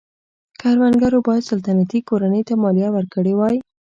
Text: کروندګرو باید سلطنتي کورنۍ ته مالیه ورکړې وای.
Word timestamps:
کروندګرو 0.59 1.19
باید 1.27 1.47
سلطنتي 1.51 1.99
کورنۍ 2.09 2.41
ته 2.47 2.53
مالیه 2.63 2.89
ورکړې 2.93 3.33
وای. 3.35 3.57